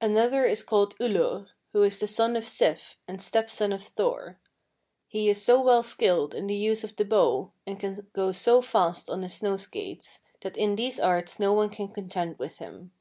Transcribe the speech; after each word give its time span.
32. 0.00 0.12
"Another 0.14 0.44
is 0.44 0.62
called 0.62 0.94
Ullur, 1.00 1.48
who 1.72 1.82
is 1.82 1.98
the 1.98 2.06
son 2.06 2.36
of 2.36 2.44
Sif, 2.46 2.96
and 3.08 3.20
stepson 3.20 3.72
of 3.72 3.82
Thor. 3.82 4.38
He 5.08 5.28
is 5.28 5.42
so 5.44 5.60
well 5.60 5.82
skilled 5.82 6.36
in 6.36 6.46
the 6.46 6.54
use 6.54 6.84
of 6.84 6.94
the 6.94 7.04
bow, 7.04 7.50
and 7.66 7.80
can 7.80 8.06
go 8.12 8.30
so 8.30 8.62
fast 8.62 9.10
on 9.10 9.22
his 9.22 9.34
snow 9.34 9.56
skates, 9.56 10.20
that 10.42 10.56
in 10.56 10.76
these 10.76 11.00
arts 11.00 11.40
no 11.40 11.52
one 11.52 11.70
can 11.70 11.88
contend 11.88 12.38
with 12.38 12.58
him. 12.58 12.92